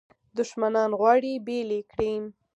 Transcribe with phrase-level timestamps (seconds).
[0.37, 2.11] دښمنان غواړي بیل یې کړي.